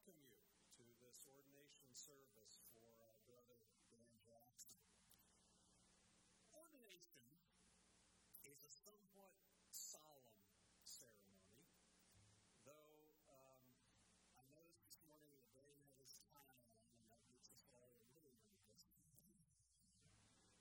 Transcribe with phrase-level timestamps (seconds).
[0.00, 0.40] welcome you
[0.72, 4.80] to this ordination service for uh, Brother Dan Jackson.
[6.56, 7.36] Ordination
[8.48, 9.36] is a somewhat
[9.68, 10.40] solemn
[10.80, 11.68] ceremony,
[12.64, 13.60] though um,
[14.40, 17.92] I noticed this morning that Dan had his tie on, and that gets us all
[17.92, 18.88] a little nervous.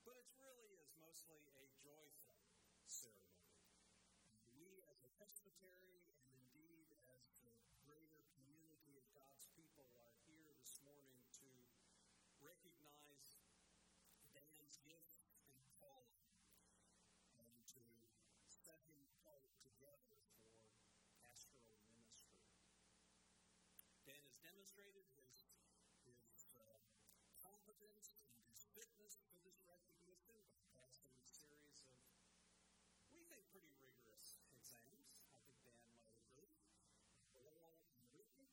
[0.03, 2.43] But it really is mostly a joyful
[2.83, 3.55] ceremony.
[4.51, 5.98] We, as a presbytery,
[24.43, 25.47] demonstrated his,
[26.03, 26.79] his uh,
[27.39, 32.03] competence and his fitness for this recognition by passing a series of,
[33.11, 35.15] we think, pretty rigorous exams.
[35.35, 36.55] I think Dan might agree.
[37.35, 38.47] Oral and written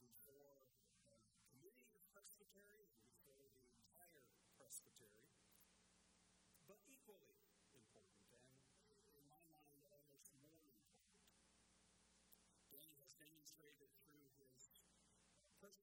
[0.00, 0.64] before
[1.08, 4.24] the committee of presbytery and before the entire
[4.56, 5.32] presbytery.
[6.66, 7.35] But equally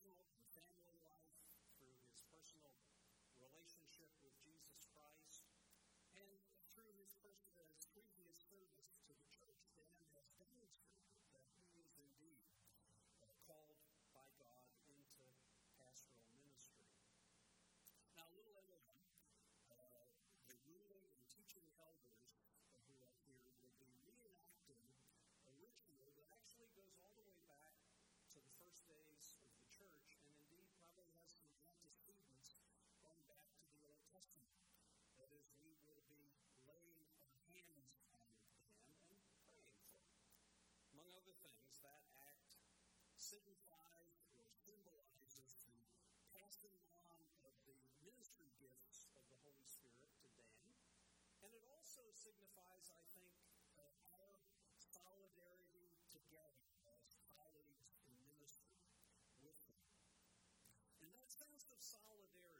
[0.01, 1.37] personal and family life,
[1.77, 2.73] through his personal
[3.37, 5.45] relationship with Jesus Christ,
[6.17, 6.41] and
[6.73, 10.73] through his, personal, his previous service to the church, Dan has demonstrated
[11.37, 12.41] that he is indeed
[13.21, 13.77] uh, called
[14.09, 15.29] by God into
[15.77, 16.89] pastoral ministry.
[18.17, 19.05] Now, a little later on,
[19.69, 20.09] uh,
[20.49, 22.33] the ruling and teaching elders
[22.89, 24.89] who are here will be reenacting
[25.45, 27.77] a ritual that actually goes all the way back
[28.33, 32.57] to the first days of the church, and indeed probably has some antecedents
[33.01, 34.57] going back to the Old Testament.
[35.21, 36.33] That is, we will be
[36.65, 38.41] laying our hands on them
[38.89, 40.13] and praying for them.
[41.23, 42.59] Other things, that act
[43.15, 45.79] signifies or symbolizes the
[46.35, 47.15] passing on
[47.47, 50.75] of the ministry gifts of the Holy Spirit to Dan.
[51.39, 53.31] And it also signifies, I think,
[53.79, 54.35] our
[54.75, 58.83] solidarity together as colleagues in ministry
[59.39, 59.79] with them.
[60.99, 62.52] And that sense of solidarity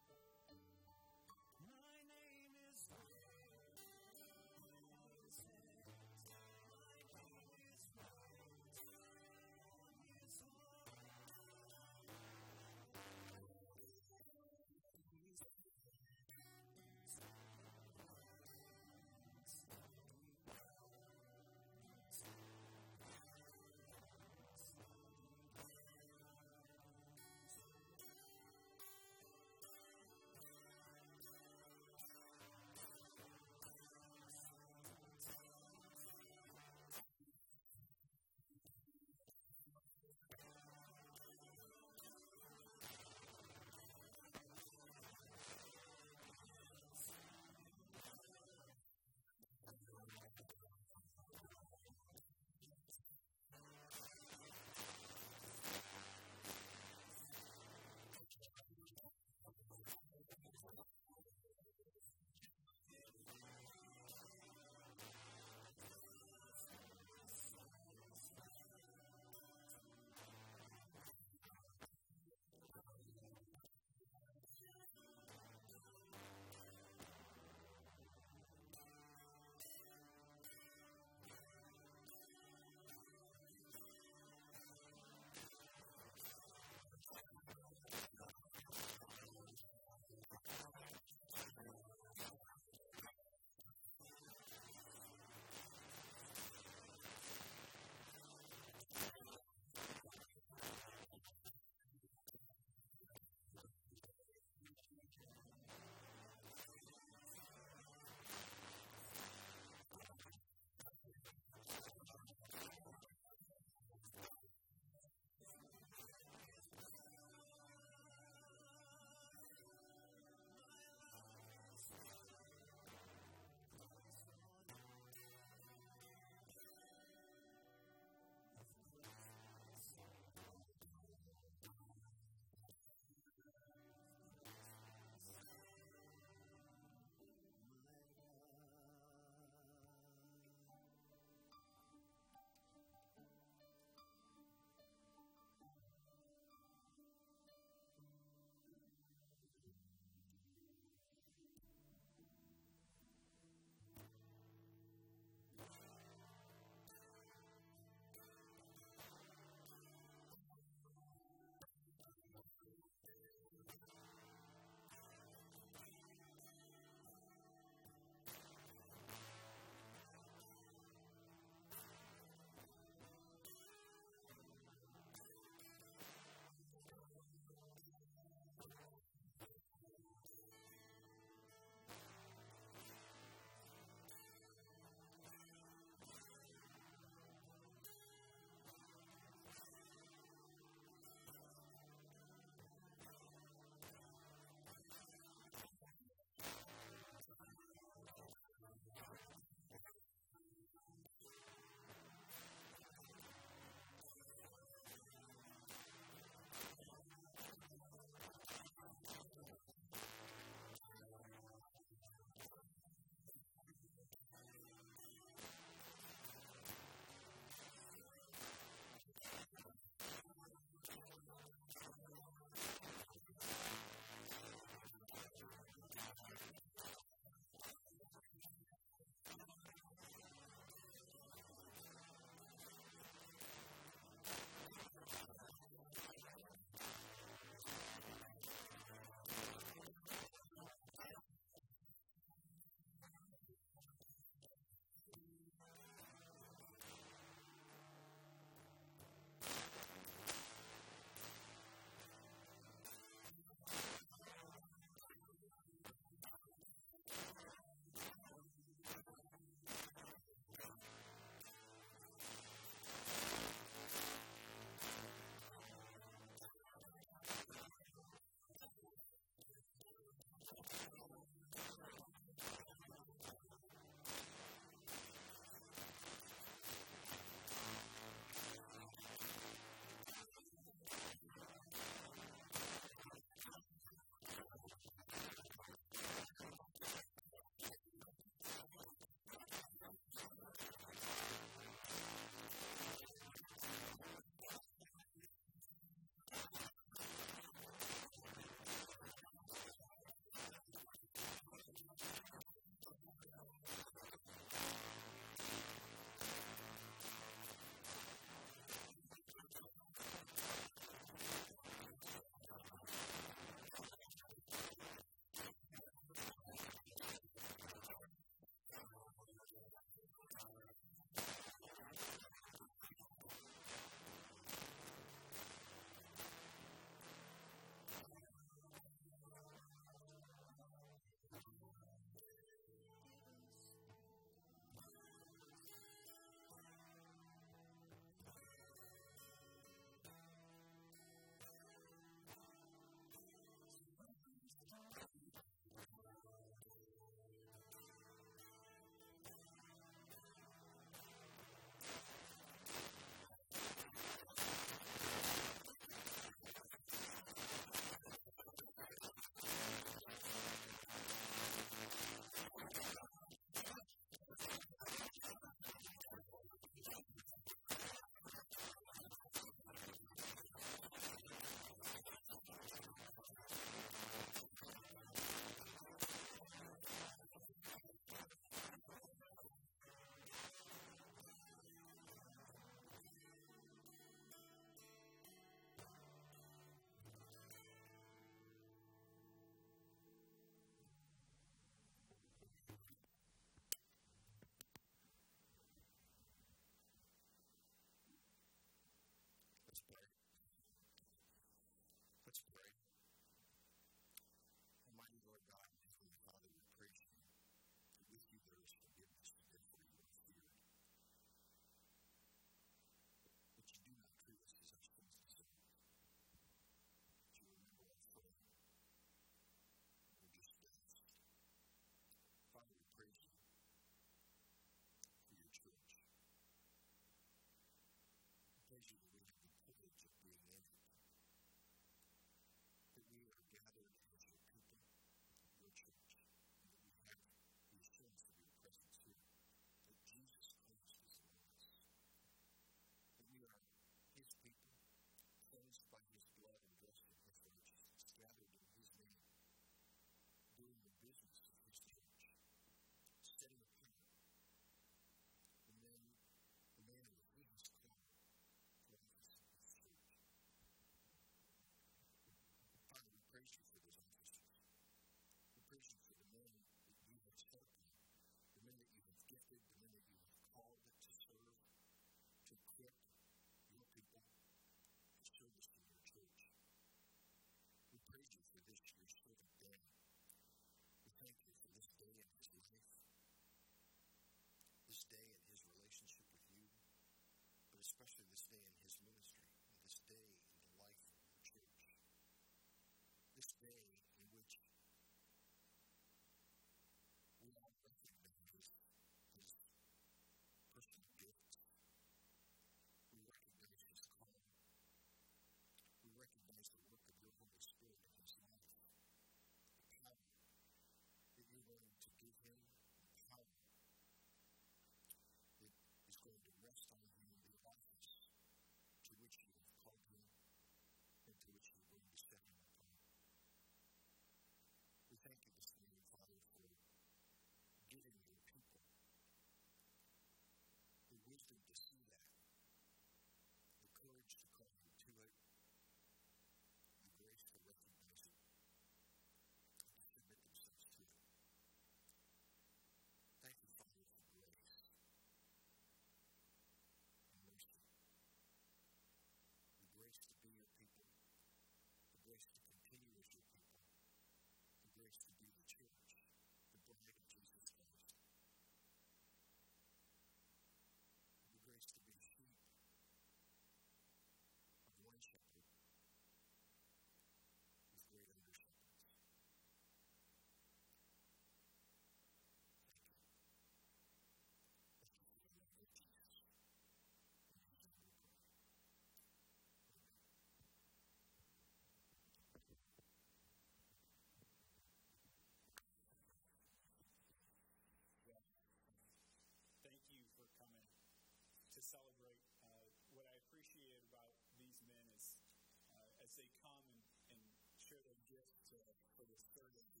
[596.40, 597.44] they come and, and
[597.76, 600.00] share their gift to, uh, for this service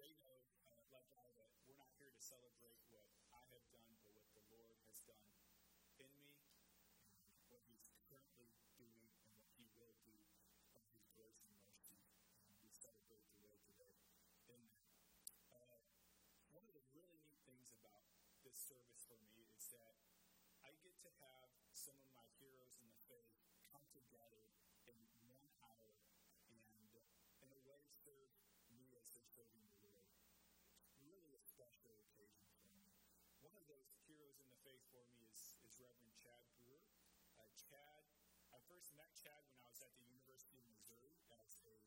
[0.00, 3.92] they know, uh, like I, that we're not here to celebrate what I have done,
[4.00, 5.28] but what the Lord has done
[6.00, 6.40] in me,
[7.52, 8.48] what He's currently
[8.80, 10.16] doing, and what He will do
[10.72, 12.00] of His grace and mercy.
[12.64, 14.00] We celebrate the Lord today
[14.48, 14.64] in.
[15.52, 15.84] Uh,
[16.56, 18.08] one of the really neat things about
[18.40, 20.00] this service for me is that
[20.64, 23.36] I get to have some of my heroes in the faith
[23.68, 24.57] come together
[34.68, 36.84] faith for me is, is Reverend Chad Brewer.
[37.40, 38.04] Uh, Chad,
[38.52, 41.80] I first met Chad when I was at the University of Missouri as a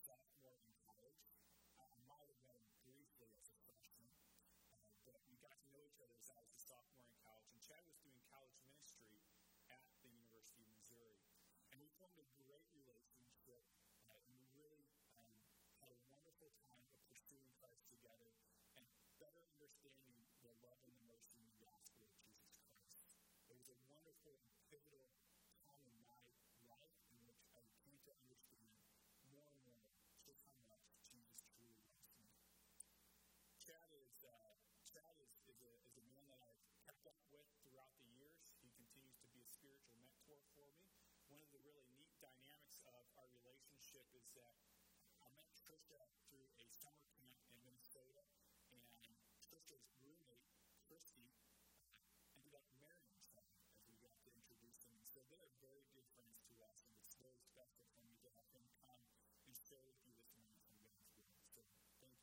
[0.00, 1.28] sophomore in college.
[1.76, 4.08] I might have met him briefly as a freshman,
[4.64, 7.52] uh, but we got to know each other as I was a sophomore in college.
[7.52, 9.12] And Chad was doing college ministry
[9.68, 11.20] at the University of Missouri.
[11.68, 13.60] And we formed a great relationship,
[14.08, 14.88] uh, and we really
[15.20, 15.36] um,
[15.84, 18.32] had a wonderful time of pursuing Christ together
[18.80, 18.88] and
[19.20, 21.20] better understanding the love and the
[21.62, 23.06] gospel of Jesus Christ.
[23.46, 25.06] It was a wonderful and pivotal
[25.62, 26.18] time in my
[26.66, 28.74] life in which I came to understand
[29.30, 29.86] more and more
[30.26, 32.34] just how much Jesus truly loves me.
[33.62, 37.46] Chad is, uh, Chad is, is, a, is a man that I've kept up with
[37.62, 38.50] throughout the years.
[38.58, 40.90] He continues to be a spiritual mentor for me.
[41.30, 43.30] One of the really neat dynamics of our
[43.92, 44.56] relationship is that
[45.20, 48.24] I met Trisha through a summer camp in Minnesota,
[48.72, 48.80] and
[49.44, 50.48] Trisha's roommate,
[50.88, 51.28] Christy,
[52.32, 54.96] ended up marrying someone as we got to introduce them.
[54.96, 58.16] And so they are very good friends to us, and it's very special for me
[58.24, 59.04] to have them come
[59.44, 61.36] and share with you this morning some God's word.
[61.52, 62.16] So thank you, Chad.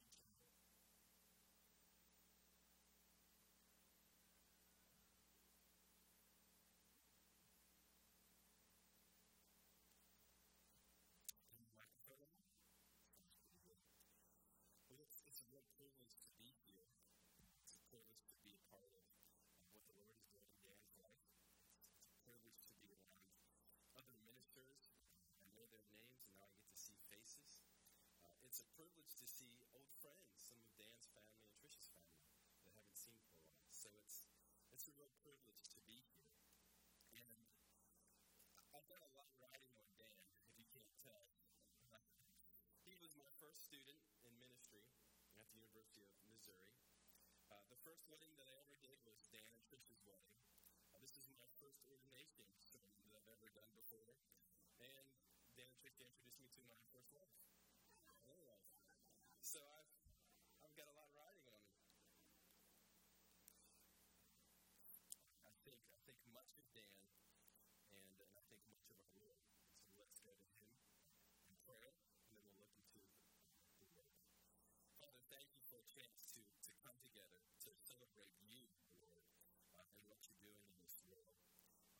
[14.89, 16.89] Well, it's, it's a real privilege to be here.
[17.61, 19.05] It's a privilege to be a part of
[19.69, 21.21] what the Lord is doing in Dan's life.
[21.29, 21.53] It's,
[21.93, 23.29] it's a privilege to be around
[23.93, 24.89] other ministers.
[25.45, 27.61] I know their names, and now I get to see faces.
[28.25, 32.25] Uh, it's a privilege to see old friends, some of Dan's family and Trisha's family
[32.65, 33.69] that I haven't seen for a while.
[33.69, 34.25] So it's
[34.73, 36.33] it's a real privilege to be here.
[37.13, 37.45] And
[38.73, 41.29] I've done a lot of writing on Dan, if you can't tell.
[42.89, 43.97] He was my first student
[44.29, 44.85] in ministry
[45.41, 46.69] at the University of Missouri.
[47.49, 50.37] Uh, the first wedding that I ever did was Dan and Trisha's wedding.
[50.93, 54.13] Uh, this is my first ordination sermon that I've ever done before.
[54.61, 54.69] And
[55.57, 57.41] Dan and Trisha introduced me to my first wife.
[59.41, 59.89] So I've,
[60.61, 61.89] I've got a lot riding on me.
[65.41, 67.01] I think I think much of Dan,
[67.97, 69.41] and, and I think much of our Lord.
[69.81, 70.69] So let's go to Him
[71.49, 74.13] in prayer, and then we'll look into the Word.
[74.99, 78.67] Father, thank you for a chance to, to come together to celebrate you,
[78.99, 79.23] Lord,
[79.79, 81.39] uh, and what you're doing in this world.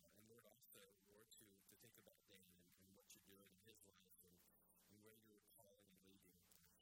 [0.04, 3.48] Uh, and Lord, also, Lord, to, to think about Dan and, and what you're doing
[3.48, 4.36] in his life and,
[4.92, 6.04] and where you're calling and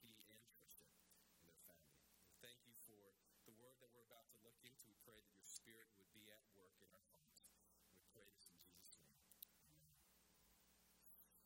[0.01, 0.89] leading he and Trisha
[1.37, 2.01] and their family.
[2.25, 3.13] And thank you for
[3.45, 4.89] the word that we're about to look into.
[4.89, 7.45] We pray that your spirit would be at work in our hearts.
[7.93, 9.21] We pray this in Jesus' name.
[9.69, 10.01] Amen.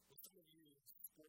[0.07, 0.71] Well, some of you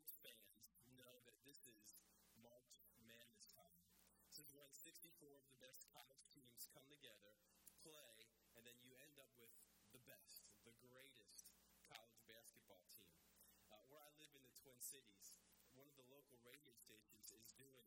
[0.03, 1.95] sports fans know that this is
[2.43, 3.79] March Madness time.
[4.27, 7.39] This is when 64 of the best college teams come together,
[7.87, 8.27] play,
[8.59, 9.55] and then you end up with
[9.95, 11.47] the best, the greatest
[11.87, 13.15] college basketball team.
[13.71, 15.39] Uh, where I live in the Twin Cities,
[15.79, 17.87] one of the local radio stations is doing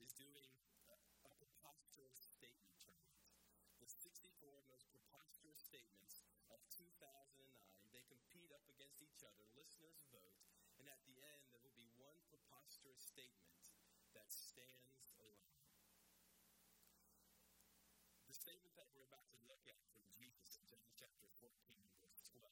[0.00, 0.48] is doing
[0.88, 0.96] a,
[1.28, 3.28] a preposterous statement tournament.
[3.84, 7.60] The 64 most preposterous statements of 2009.
[7.92, 9.44] They compete up against each other.
[9.52, 10.40] Listeners vote,
[10.80, 13.72] and at the end there will be one preposterous statement
[14.12, 15.56] that stands alone.
[18.28, 21.50] The statement that we're about to look at from Jesus in John chapter 14,
[22.04, 22.44] verse 12.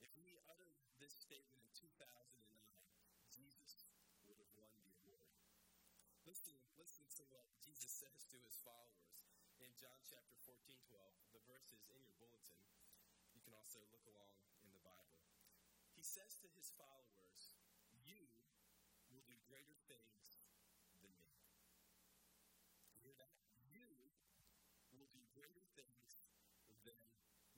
[0.00, 2.14] If we uttered this statement in 2009,
[3.28, 3.90] Jesus
[4.30, 5.34] would have won the award.
[6.24, 9.28] Listen, listen to what Jesus says to his followers
[9.60, 10.56] in John chapter 14,
[10.88, 11.36] 12.
[11.36, 12.60] The verse is in your bulletin.
[13.34, 15.20] You can also look along in the Bible.
[15.92, 17.52] He says to his followers,
[18.04, 18.28] You
[19.12, 20.42] will do greater things
[20.86, 21.16] than me.
[22.92, 23.34] You hear that?
[23.72, 26.22] You will do greater things
[26.86, 27.08] than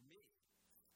[0.09, 0.25] me.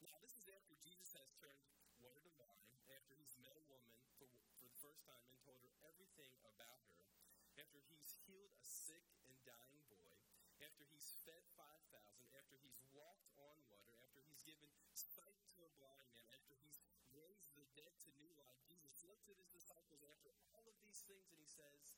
[0.01, 1.61] Now, this is after Jesus has turned
[2.01, 4.25] water to wine, after he's met a woman for,
[4.57, 7.07] for the first time and told her everything about her,
[7.55, 10.19] after he's healed a sick and dying boy,
[10.59, 11.95] after he's fed 5,000,
[12.35, 16.83] after he's walked on water, after he's given sight to a blind man, after he's
[17.15, 21.07] raised the dead to new life, Jesus looks at his disciples after all of these
[21.07, 21.95] things and he says,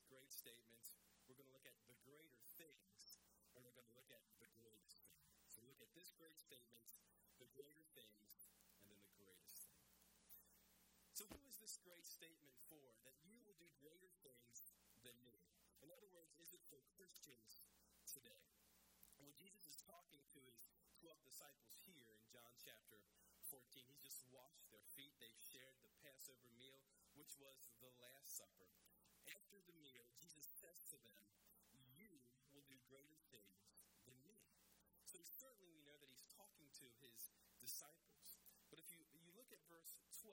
[0.05, 1.01] great statements.
[1.25, 3.25] We're going to look at the greater things,
[3.57, 5.25] and we're going to look at the greatest thing.
[5.49, 6.85] So look at this great statement,
[7.41, 8.53] the greater things,
[8.85, 9.89] and then the greatest thing.
[11.17, 13.01] So who is this great statement for?
[13.09, 15.41] That you will do greater things than me.
[15.81, 17.65] In other words, is it for Christians
[18.05, 18.45] today?
[19.17, 20.61] When Jesus is talking to his
[21.01, 23.01] 12 disciples here in John chapter
[23.49, 25.17] 14, he's just washed their feet.
[25.17, 26.85] They've shared the Passover meal,
[27.17, 28.69] which was the Last Supper.
[29.29, 31.21] After the meal, Jesus says to them,
[31.93, 32.17] You
[32.57, 33.77] will do greater things
[34.09, 34.41] than me.
[35.05, 37.29] So certainly we know that he's talking to his
[37.61, 38.41] disciples.
[38.73, 40.33] But if you, you look at verse 12,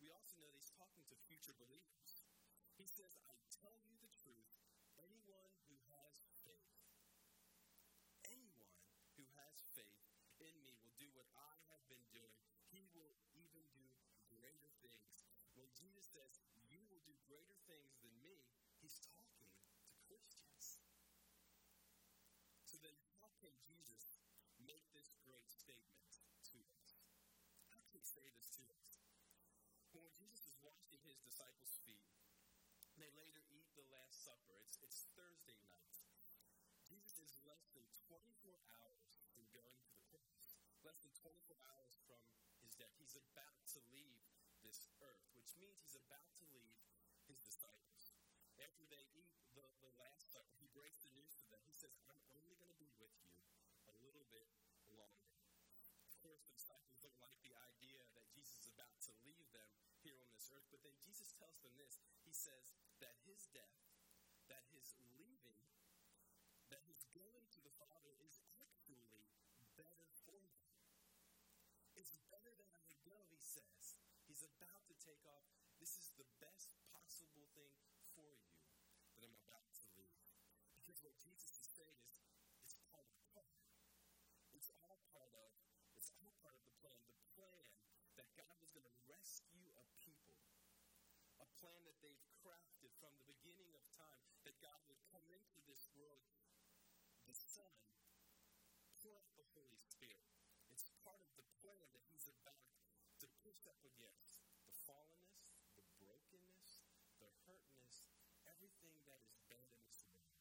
[0.00, 2.24] we also know that he's talking to future believers.
[2.80, 4.48] He says, I tell you the truth,
[4.96, 6.72] anyone who has faith,
[8.32, 8.80] anyone
[9.20, 10.00] who has faith
[10.40, 12.40] in me will do what I have been doing.
[12.72, 13.84] He will even do
[14.32, 15.28] greater things.
[15.52, 16.40] When Jesus says,
[17.34, 18.46] greater things than me,
[18.78, 19.50] he's talking
[19.82, 20.78] to Christians.
[22.62, 24.22] So then, how can Jesus
[24.62, 26.94] make this great statement to us?
[27.74, 29.02] How can he say this to us?
[29.90, 32.06] When Jesus is washing his disciples' feet,
[32.94, 34.54] they later eat the Last Supper.
[34.62, 35.98] It's, it's Thursday night.
[36.86, 40.54] Jesus is less than 24 hours from going to the cross,
[40.86, 42.22] less than 24 hours from
[42.62, 42.94] his death.
[43.02, 44.22] He's about to leave
[44.62, 46.93] this earth, which means he's about to leave.
[48.64, 51.60] After they eat the, the Last Supper, he breaks the news to them.
[51.68, 53.28] He says, I'm only going to be with you
[53.84, 54.48] a little bit
[54.88, 55.36] longer.
[56.08, 59.68] Of course, the disciples don't like the idea that Jesus is about to leave them
[60.00, 62.00] here on this earth, but then Jesus tells them this.
[62.24, 62.72] He says
[63.04, 63.84] that his death,
[64.48, 65.60] that his leaving,
[66.72, 69.28] that his going to the Father is actually
[69.76, 70.64] better for them.
[72.00, 74.00] It's better than I go, he says.
[74.24, 75.52] He's about to take off.
[75.76, 77.93] This is the best possible thing
[81.24, 82.20] Jesus is saying is,
[82.60, 83.48] it's part of.
[84.52, 85.56] It's all part of,
[85.96, 87.00] it's all part of the plan.
[87.08, 87.64] The plan
[88.20, 90.36] that God was going to rescue a people.
[91.40, 95.64] A plan that they've crafted from the beginning of time, that God would come into
[95.64, 96.28] this world,
[97.24, 97.72] the Son,
[99.00, 100.28] pour out the Holy Spirit.
[100.68, 102.68] It's part of the plan that He's about
[103.24, 106.84] to push up against the fallenness, the brokenness,
[107.16, 108.04] the hurtness,
[108.44, 110.36] everything that is bad in this world.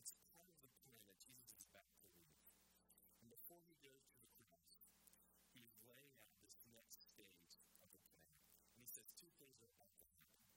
[0.00, 2.40] It's part of the plan that Jesus is about to leave.
[3.20, 4.82] And before he goes to the cross,
[5.52, 8.08] he is laying out this next stage of the plan.
[8.72, 10.48] And he says two things are about to happen.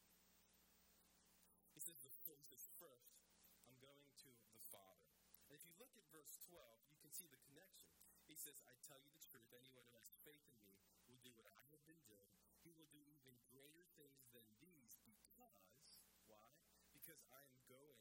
[1.75, 3.21] He says the first is first,
[3.67, 5.13] I'm going to the Father.
[5.51, 6.59] And if look at verse 12,
[6.91, 7.91] you can see the connection.
[8.25, 11.31] He says, I tell you the truth, anyone who has faith in me will do
[11.35, 12.31] what I have been doing.
[12.63, 16.47] He will do even greater things than these because, why?
[16.95, 17.99] Because I am going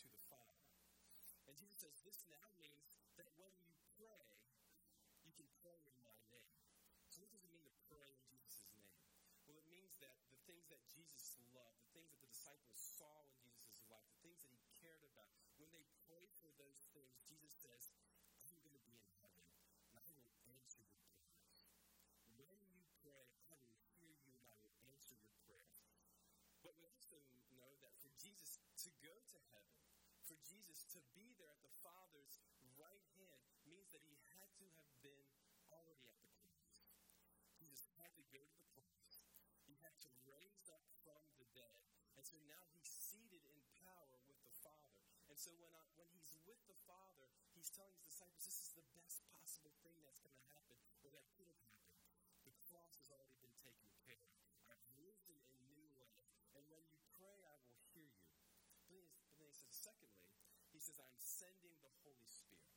[0.00, 0.58] to the Father.
[1.46, 2.86] And Jesus says, this now means
[3.18, 4.38] that when you pray,
[5.26, 6.54] you can pray in my name.
[7.10, 8.86] So what does it mean to pray in Jesus' name?
[9.44, 13.26] Well, it means that the things that Jesus loved, the things that the disciples saw
[13.26, 17.20] in Jesus' life, the things that he cared about, when they pray for those things,
[17.26, 17.92] Jesus says,
[18.46, 19.44] I'm going to be in heaven,
[19.90, 21.58] and I will answer your prayers.
[22.38, 25.82] When you pray, I will hear you, and I will answer your prayers.
[26.62, 27.20] But we also
[27.58, 29.82] know that for Jesus to go to heaven,
[30.30, 32.38] for Jesus to be there at the Father's
[32.78, 35.26] right hand, means that he had to have been
[35.74, 36.86] already at the cross.
[37.58, 39.26] Jesus had to go to the cross.
[39.66, 41.82] He had to raise up from the dead.
[42.14, 44.94] And so now he's seated in power with the Father.
[45.26, 47.26] And so when, I, when he's with the Father,
[47.58, 50.59] he's telling his disciples, this is the best possible thing that's going to happen,
[59.72, 60.30] secondly,
[60.74, 62.74] he says, I'm sending the Holy Spirit.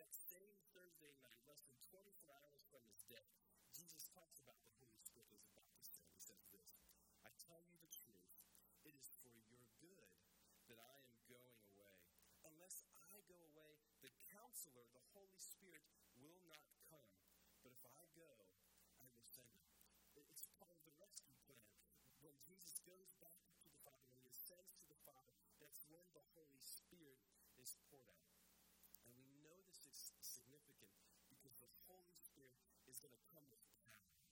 [0.00, 3.28] That same Thursday night, less than 24 hours from his death,
[3.72, 6.08] Jesus talks about the Holy Spirit is about to send.
[6.12, 6.74] He says this
[7.22, 8.28] I tell you the truth,
[8.84, 10.10] it is for your good
[10.68, 11.96] that I am going away.
[12.44, 15.84] Unless I go away, the counselor, the Holy Spirit,
[16.20, 17.12] will not come.
[17.64, 18.48] But if I go,
[19.00, 19.68] I will send him.
[20.16, 21.68] It's part of the rescue plan.
[22.20, 26.04] When Jesus goes back to the Father, when he ascends to the Father, that's when
[26.12, 27.20] the Holy Spirit
[27.60, 28.40] is poured out.
[29.04, 30.96] And we know this is significant
[31.28, 32.56] because the Holy Spirit
[32.88, 34.24] is going to come with power.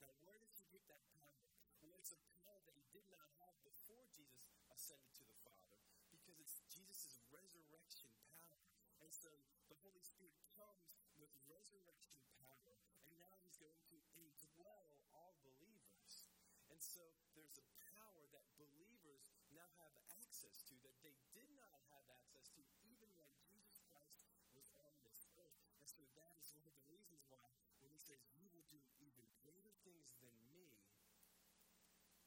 [0.00, 1.48] Now, where does he get that power?
[1.80, 5.80] Well, it's a power that he did not have before Jesus ascended to the Father
[6.12, 8.60] because it's Jesus' resurrection power.
[9.00, 9.32] And so
[9.72, 12.76] the Holy Spirit comes with resurrection power,
[13.08, 16.28] and now he's going to indwell all believers.
[16.70, 17.02] And so
[17.34, 22.48] there's a power that believers now have access to that they did not have access
[22.56, 24.22] to even when Jesus Christ
[24.56, 25.58] was on this earth.
[25.78, 27.44] And so that is one of the reasons why
[27.82, 30.80] when he says, You will do even greater things than me,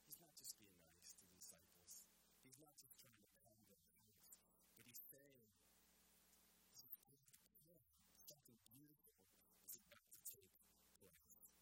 [0.06, 2.06] he's not just being nice to the disciples.
[2.46, 5.42] He's not just trying to pound their hearts, but he's saying,
[8.22, 9.26] something beautiful
[9.66, 10.54] is about to take
[11.02, 11.58] place.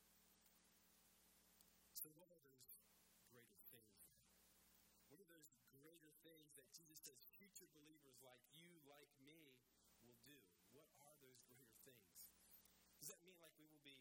[1.95, 2.75] So, what are those
[3.31, 4.03] greater things?
[5.07, 9.55] What are those greater things that Jesus says future believers like you, like me,
[10.03, 10.35] will do?
[10.75, 12.03] What are those greater things?
[12.99, 13.99] Does that mean like we will be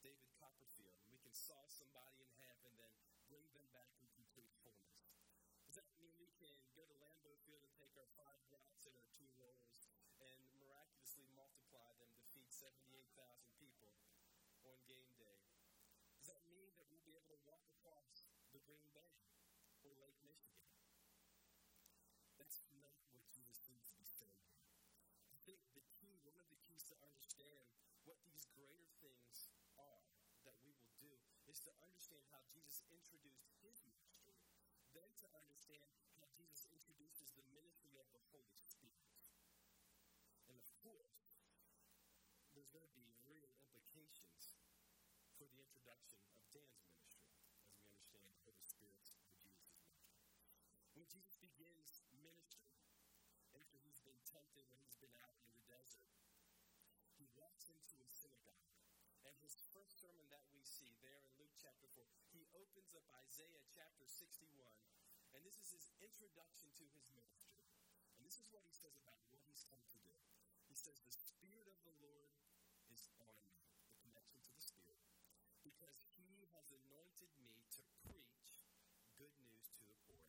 [0.00, 2.92] David Copperfield and we can saw somebody in half and then
[3.28, 5.12] bring them back in complete fullness?
[5.68, 8.96] Does that mean we can go to Lambeau Field and take our five routes and
[8.96, 9.92] our two rolls
[10.24, 13.92] and miraculously multiply them to feed 78,000 people
[14.64, 15.44] on game day?
[16.16, 19.20] Does that mean that we'll be able to walk across the Green Bay
[19.84, 20.64] or Lake Michigan?
[22.40, 24.48] That's not what Jesus seems to be saying.
[25.28, 27.68] I think the key, one of the keys to understand
[28.08, 30.08] what these greater things are
[30.44, 31.12] that we will do
[31.50, 34.38] is to understand how Jesus introduced his ministry,
[34.94, 35.82] then to understand
[36.14, 39.10] how Jesus introduces the ministry of the Holy Spirit.
[40.46, 41.34] And of course,
[42.54, 44.62] there's going to be real implications
[45.34, 50.06] for the introduction of Dan's ministry as we understand the Holy Spirit's and Jesus' ministry.
[50.86, 52.78] When Jesus begins ministry,
[53.50, 56.14] after he's been tempted, when he's been out in the desert,
[57.18, 57.99] he walks into
[59.70, 62.02] first sermon that we see there in Luke chapter 4,
[62.34, 64.50] he opens up Isaiah chapter 61,
[65.30, 67.62] and this is his introduction to his ministry.
[68.18, 70.14] And this is what he says about what he's come to do.
[70.66, 72.34] He says, The Spirit of the Lord
[72.90, 75.06] is on me, the connection to the Spirit,
[75.62, 78.66] because he has anointed me to preach
[79.14, 80.26] good news to the poor.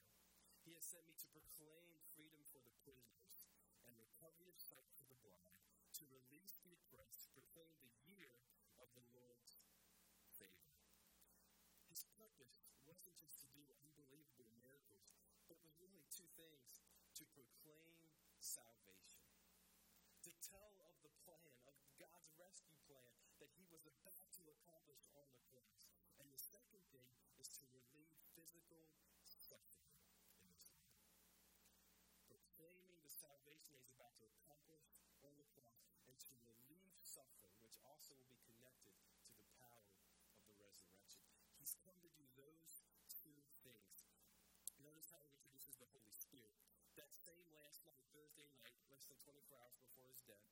[0.61, 3.41] He has sent me to proclaim freedom for the prisoners
[3.89, 5.57] and recovery of sight for the blind,
[5.97, 8.37] to release the oppressed, to proclaim the year
[8.77, 9.61] of the Lord's
[10.37, 12.30] favor.
[12.41, 15.13] Purpose wasn't just to do unbelievable miracles,
[15.45, 16.81] but was really two things
[17.13, 18.01] to proclaim
[18.41, 19.29] salvation,
[20.25, 21.37] to tell of the plan,
[21.69, 25.85] of God's rescue plan that he was about to accomplish on the cross.
[26.17, 28.89] And the second thing is to relieve physical
[29.21, 30.01] suffering
[30.41, 31.13] in this world.
[32.25, 34.89] Proclaiming the salvation he's about to accomplish
[35.21, 38.97] on the cross and to relieve suffering, which also will be connected
[39.29, 39.93] to the power
[40.33, 41.21] of the resurrection.
[41.61, 44.09] He's come to do those two things.
[44.81, 46.57] Notice how he introduces the Holy Spirit.
[46.97, 50.51] That same last night, Thursday night, less than 24 hours before his death,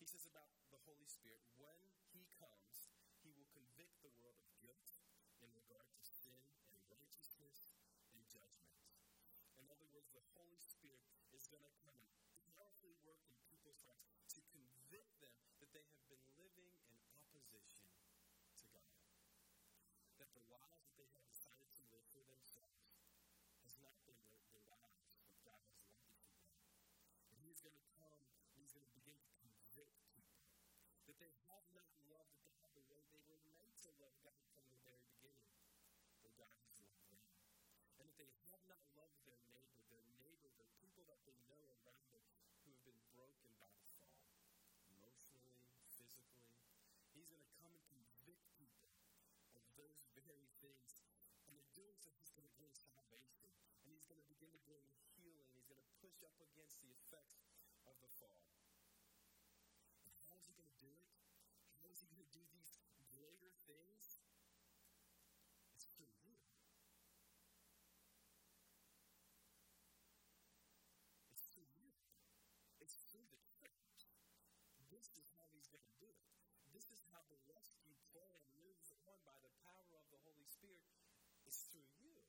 [0.00, 1.76] he says about the Holy Spirit, when
[2.16, 2.88] he comes,
[3.20, 4.88] he will convict the world of guilt
[5.44, 6.40] in regard to sin
[6.72, 7.76] and righteousness
[8.08, 8.72] and judgment.
[9.60, 11.04] In other words, the Holy Spirit
[11.36, 15.84] is going to come and powerfully work in people's hearts to convict them that they
[15.92, 17.84] have been living in opposition
[18.64, 18.96] to God.
[20.16, 23.12] That the lives that they have decided to live for themselves
[23.64, 26.78] has not been the, the lives that God has wanted for them.
[27.32, 30.44] And He is going to come and He's going to begin to convict people
[31.08, 34.68] that they have not loved God the way they were meant to love God from
[34.68, 35.56] the very beginning.
[36.20, 37.24] For God has loved them.
[37.96, 41.64] And that they have not loved their neighbor, their neighbor, the people that they know
[41.80, 42.28] around them
[42.60, 44.20] who have been broken by the fall,
[44.92, 45.64] emotionally,
[45.96, 46.44] physically.
[47.16, 48.92] He's going to come and convict people
[49.56, 51.08] of those very things.
[51.48, 53.48] And in doing so, he's going to bring salvation.
[53.80, 54.84] And he's going to begin to bring
[55.16, 55.48] healing.
[55.56, 57.48] He's going to push up against the effects
[57.88, 58.53] of the fall.
[60.44, 61.08] Is he going to do it?
[61.80, 62.76] How is he going to do these
[63.08, 64.20] greater things?
[65.72, 66.36] It's through you.
[71.32, 71.96] It's through you.
[72.76, 74.04] It's through the church.
[74.92, 76.20] This is how he's going to do it.
[76.76, 80.84] This is how the rescue plan moves on by the power of the Holy Spirit.
[81.48, 82.20] It's through you.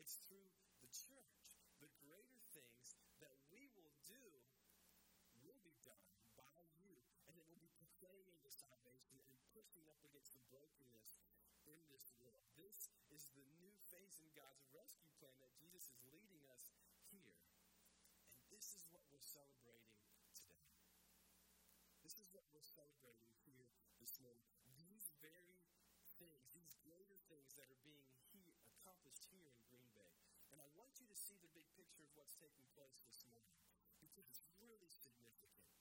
[0.00, 1.60] It's through the church.
[1.84, 4.24] The greater things that we will do
[5.44, 6.25] will be done
[9.66, 11.18] pushing up against the brokenness
[11.66, 12.46] in this world.
[12.54, 16.70] This is the new phase in God's rescue plan that Jesus is leading us
[17.10, 17.34] here.
[18.30, 19.90] And this is what we're celebrating
[20.38, 20.70] today.
[22.06, 23.66] This is what we're celebrating here
[23.98, 24.46] this morning.
[24.78, 25.58] These very
[26.22, 28.06] things, these greater things that are being
[28.38, 30.14] he- accomplished here in Green Bay.
[30.54, 33.58] And I want you to see the big picture of what's taking place this morning
[33.98, 35.74] because it's really significant.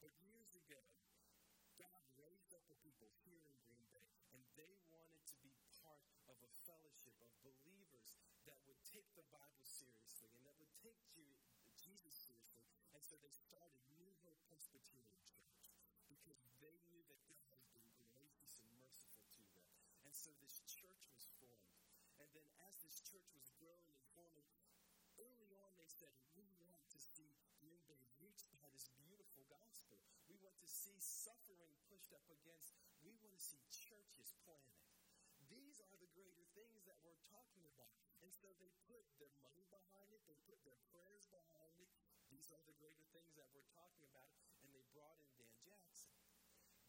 [0.00, 0.80] But years ago,
[1.76, 6.02] God raised up a people here in Green Bay, and they wanted to be part
[6.28, 10.96] of a fellowship of believers that would take the Bible seriously and that would take
[11.86, 12.66] Jesus seriously.
[12.90, 15.70] And so they started New Hope Presbyterian Church
[16.10, 19.70] because they knew that God had been gracious and merciful to them.
[20.02, 21.78] And so this church was formed.
[22.18, 24.50] And then as this church was growing and forming,
[25.22, 27.30] early on they said, we want to see
[27.62, 29.05] Green Bay reached by this beautiful
[30.60, 32.76] to see suffering pushed up against.
[33.04, 34.86] We want to see churches planted.
[35.46, 37.94] These are the greater things that we're talking about.
[38.24, 41.90] And so they put their money behind it, they put their prayers behind it.
[42.32, 44.32] These are the greater things that we're talking about.
[44.64, 46.16] And they brought in Dan Jackson.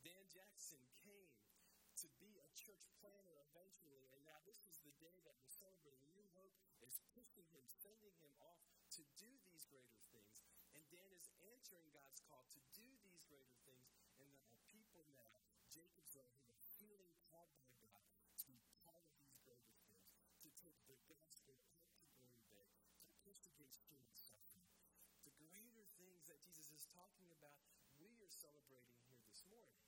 [0.01, 1.29] Dan Jackson came
[2.01, 4.07] to be a church planter eventually.
[4.15, 6.09] And now this is the day that we're celebrating.
[6.17, 8.63] New Hope is pushing him, sending him off
[8.97, 10.41] to do these greater things.
[10.73, 13.93] And Dan is answering God's call to do these greater things.
[14.17, 15.05] And there are people
[15.77, 18.01] Jacob's who are feeling called by God
[18.41, 20.09] to be part of these greater things,
[20.41, 22.73] to take the gospel out to Green Bay,
[23.05, 24.73] to push against human suffering.
[25.21, 27.61] The greater things that Jesus is talking about,
[28.01, 29.85] we are celebrating here this morning.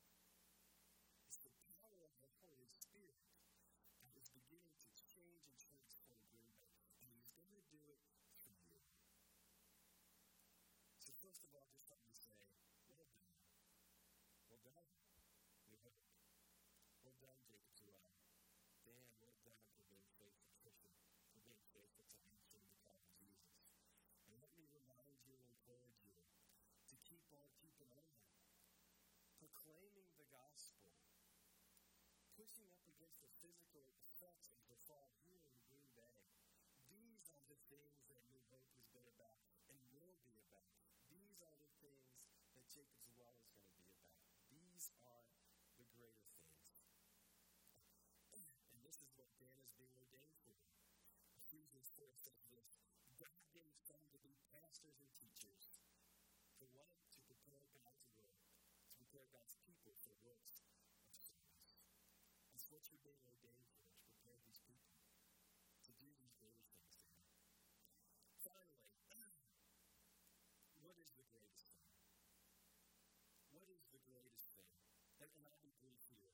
[1.25, 3.17] It's the power of the Holy Spirit
[4.05, 6.85] that is beginning to change and transform Green Bay.
[7.01, 7.97] And He's going to do it
[8.37, 8.85] through you.
[11.01, 12.45] So, first of all, just let me say,
[12.85, 13.33] well done.
[14.45, 14.85] Well done.
[15.69, 16.01] New Hope.
[17.05, 18.09] Well done, Jacob's Well.
[18.81, 20.97] Dan, well done for being faithful Christian,
[21.29, 23.69] for being faithful to answering the call of Jesus.
[24.25, 26.17] And let me remind you and encourage you
[26.89, 28.17] to keep on keeping on,
[29.37, 30.97] proclaiming the gospel,
[32.49, 36.17] pushing up against the physical effects of the fall here in Green.
[36.89, 39.37] These are the things that New Hope has been about
[39.69, 40.73] and will be about.
[41.13, 42.09] These are the things
[42.57, 44.17] that Jacob's Well is going to be about.
[44.49, 45.29] These are
[45.77, 46.89] the greater things.
[48.73, 50.57] And this is what Dan is being ordained for.
[51.37, 52.81] Ephesians 4 says this
[53.21, 55.85] God gave some to be pastors and teachers.
[56.57, 56.89] For what?
[57.13, 58.41] To prepare God's work,
[58.89, 61.77] to prepare God's people for works of service.
[62.49, 64.95] That's what you're being ordained for, to prepare these people
[65.83, 67.27] to do these greater things to Him.
[68.39, 68.87] Finally,
[70.79, 71.91] what is the greatest thing?
[73.51, 74.71] What is the greatest thing?
[75.19, 76.31] And, and I'll be brief here.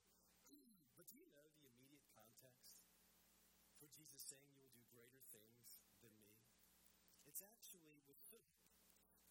[0.93, 2.77] But do you know the immediate context
[3.81, 6.29] for Jesus saying you will do greater things than me?
[7.25, 8.61] It's actually with Philip.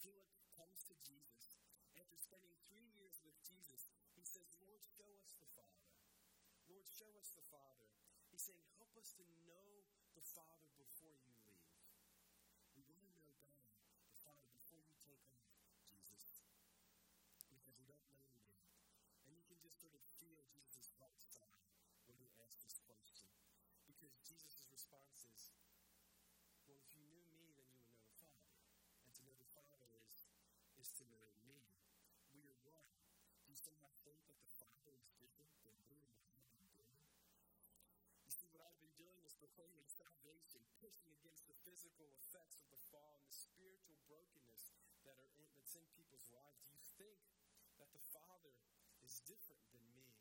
[0.03, 1.63] Philip comes to Jesus.
[1.95, 3.87] After spending three years with Jesus,
[4.19, 5.74] he says, Lord, show us the Father.
[6.91, 7.89] Show us the Father.
[8.29, 11.71] He's saying, help us to know the Father before you leave.
[12.77, 13.65] We want to know God,
[14.11, 15.41] the Father, before you take on
[15.87, 16.45] Jesus.
[17.49, 18.69] Because we don't know him yet.
[19.25, 21.65] And you can just sort of feel Jesus' heart sigh
[22.05, 23.33] when he asks this question.
[23.89, 25.55] Because Jesus' response is,
[26.69, 28.61] well, if you knew me, then you would know the Father.
[29.05, 30.29] And to know the Father is,
[30.77, 31.65] is to know me.
[32.35, 32.91] We are one.
[33.45, 36.73] Do you somehow think that the Father is different than me and what I've been
[36.75, 37.07] doing?
[38.25, 42.65] You see, what I've been doing is proclaiming salvation, pushing against the physical effects of
[42.73, 44.73] the fall and the spiritual brokenness
[45.05, 46.65] that are in, that's in people's lives.
[46.65, 47.21] Do you think
[47.77, 48.57] that the Father
[49.05, 50.17] is different than me?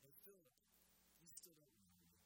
[0.00, 0.56] And Philip,
[1.20, 2.24] you still don't know me.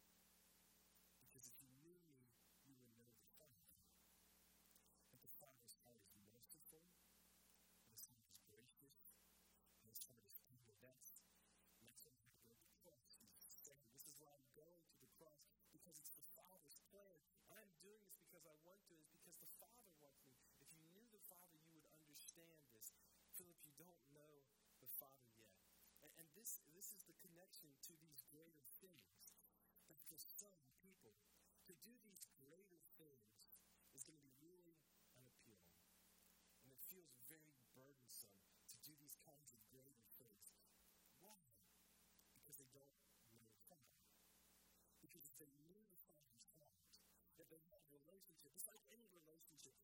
[1.27, 2.23] Because if you knew me,
[2.63, 3.83] you would know the Father.
[5.11, 6.87] That the Father's heart is merciful,
[7.83, 9.11] and his heart is gracious,
[9.75, 10.79] and his heart is pure.
[10.87, 11.19] That's,
[11.67, 13.19] that's why I go to the cross.
[13.27, 17.19] He's saying, This is why I'm going to the cross, because it's the Father's plan.
[17.53, 20.41] I'm doing this because I want to, it's because the Father wants me.
[20.57, 22.97] If you knew the Father, you would understand this.
[23.37, 24.41] Philip, you don't know
[24.81, 25.53] the Father yet.
[26.01, 29.39] And, and this, this is the connection to these greater things.
[29.87, 31.15] That for some people,
[31.71, 33.63] to do these greater things
[33.95, 34.75] is going to be really
[35.15, 35.79] unappealing.
[36.67, 38.43] And it feels very burdensome
[38.75, 40.59] to do these kinds of greater things.
[41.23, 41.39] Why?
[42.35, 42.91] Because they don't
[43.39, 44.03] know Father.
[44.99, 46.99] Because if they knew the Father's heart,
[47.39, 49.79] that they had a relationship, it's like any relationship.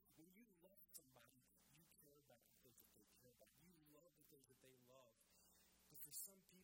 [6.28, 6.57] Some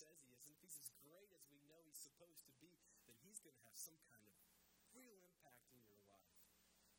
[0.00, 2.72] says he is, and if he's as great as we know he's supposed to be,
[3.04, 4.32] then he's going to have some kind of
[4.96, 6.40] real impact in your life,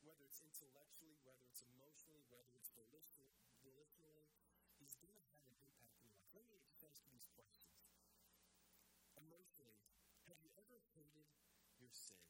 [0.06, 3.34] whether it's intellectually, whether it's emotionally, whether it's volitionally.
[4.78, 6.30] He's going to have an impact in your life.
[6.38, 7.89] Let me ask you these questions.
[9.18, 9.82] Emotionally,
[10.30, 11.30] have you ever hated
[11.82, 12.22] your sin?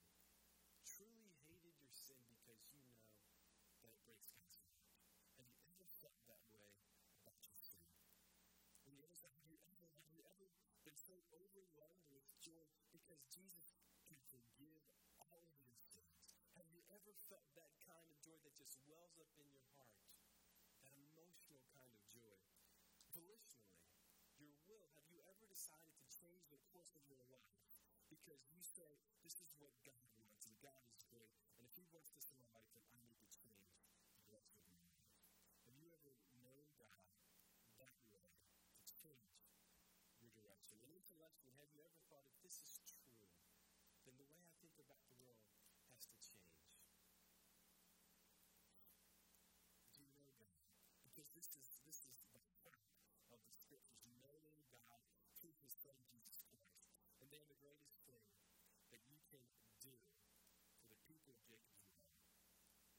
[0.88, 3.11] Truly hated your sin because you know
[12.52, 14.84] joy because Jesus can forgive
[15.24, 16.36] all of your sins?
[16.60, 20.04] Have you ever felt that kind of joy that just wells up in your heart?
[20.84, 22.36] That emotional kind of joy.
[23.16, 23.88] Volitionally,
[24.36, 27.64] your will, have you ever decided to change the course of your life?
[28.12, 31.32] Because you say, this is what God wants, and God is great.
[31.56, 33.80] And if He wants this life, then I need to change
[34.20, 35.16] the rest of my life.
[35.64, 36.12] Have you ever
[36.44, 37.16] known God
[37.80, 39.72] that way to change your direction?
[40.12, 41.00] And intellectually,
[41.56, 43.24] have you ever thought, if this is true,
[44.04, 45.48] then the way I think about the world
[45.88, 46.68] has to change?
[49.96, 50.68] Do you know God?
[51.08, 52.84] Because this is this is the heart
[53.32, 55.08] of the scriptures, knowing God
[55.40, 56.84] through His Son Jesus Christ.
[57.24, 58.28] And then the greatest thing
[58.92, 59.48] that you can
[59.80, 59.96] do
[60.84, 62.12] for the people of Jacob's Well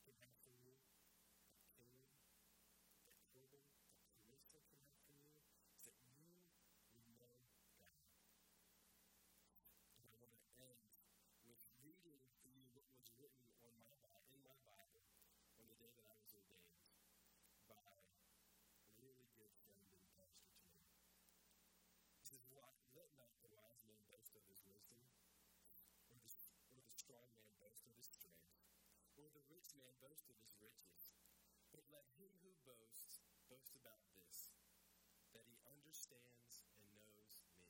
[0.04, 5.30] can have for you, that Caleb, that Corbin, that Carissa can have for you,
[5.72, 6.42] is that you will
[6.98, 7.46] know God.
[9.96, 10.84] And I want to end
[11.46, 15.06] with reading for you what was written on my Bible, in my Bible
[15.58, 16.82] on the day that I was ordained
[17.70, 20.90] by a really good friend and pastor to me.
[22.18, 25.06] He says, Let not the wise man boast of his wisdom,
[26.10, 26.32] or the,
[26.76, 28.50] or the strong man boast of his strength,
[29.60, 31.12] rich man boast of his riches.
[31.76, 33.20] But let him who boasts
[33.52, 34.56] boast about this,
[35.36, 37.68] that he understands and knows me.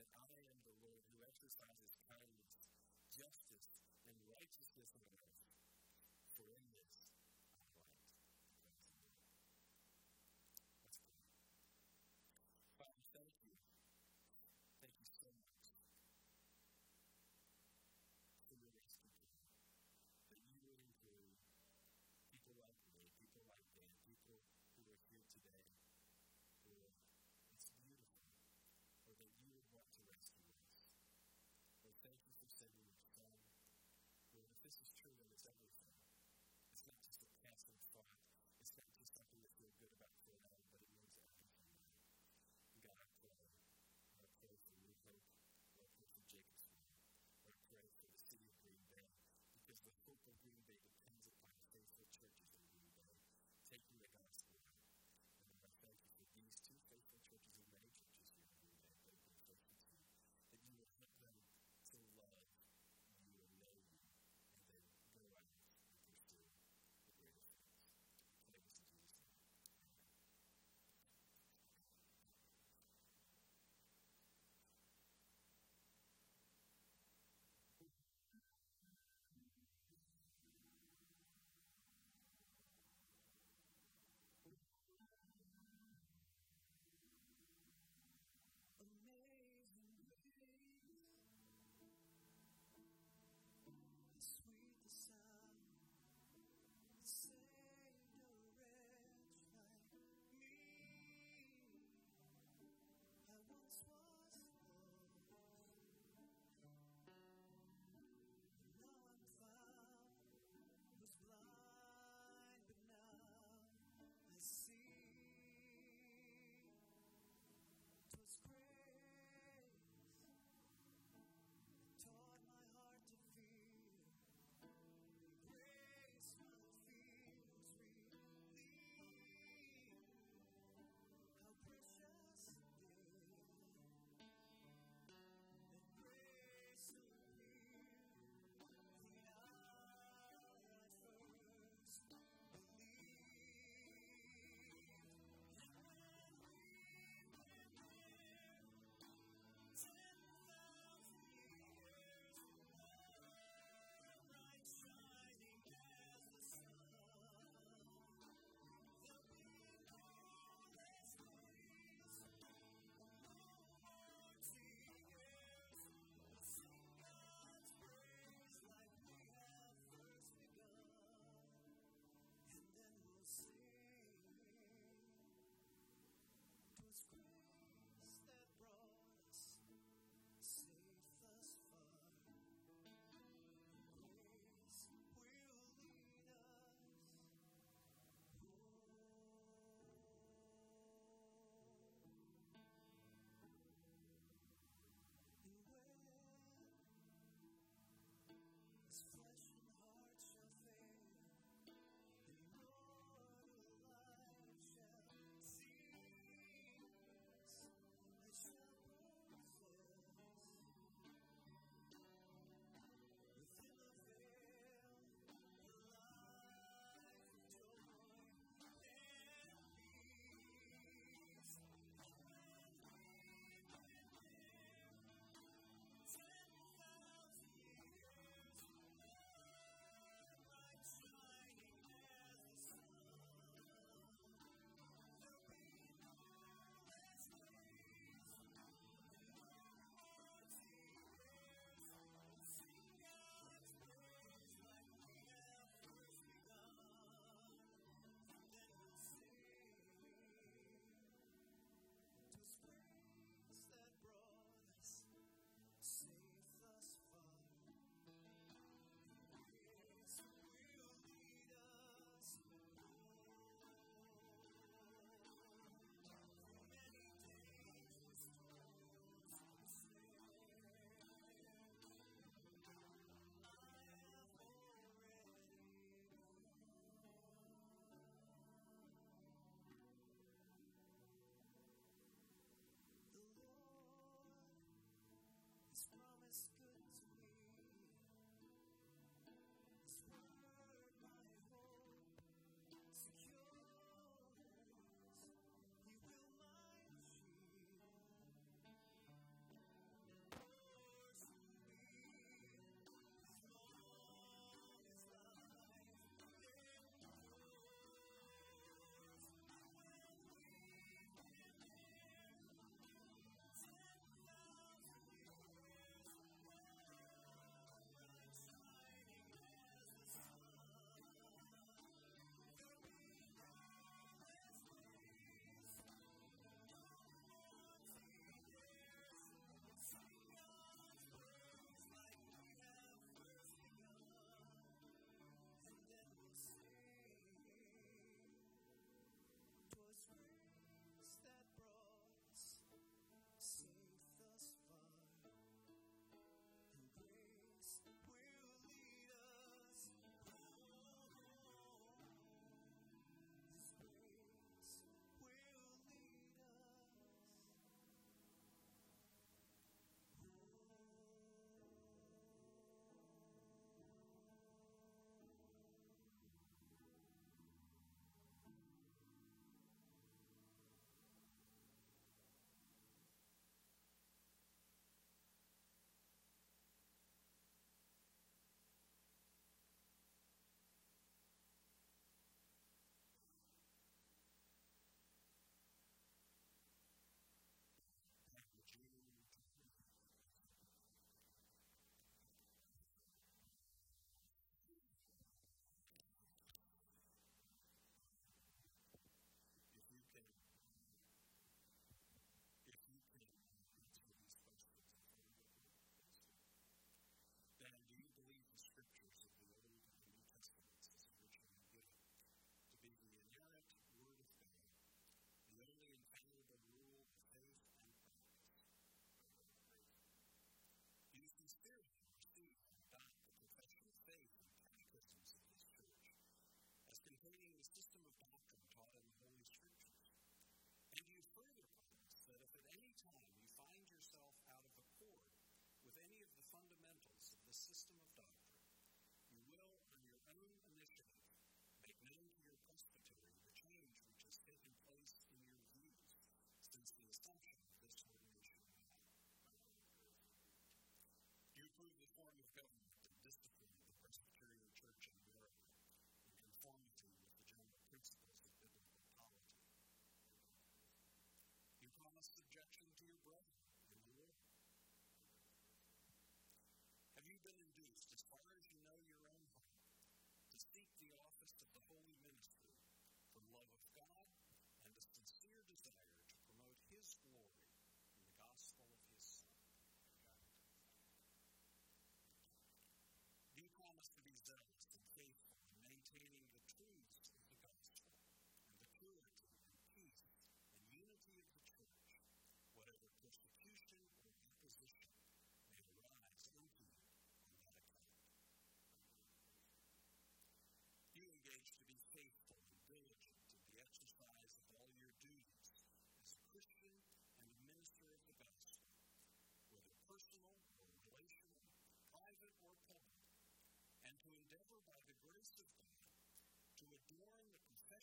[0.00, 2.72] That I am the Lord who exercises kindness,
[3.12, 5.23] justice, and righteousness on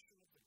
[0.09, 0.40] the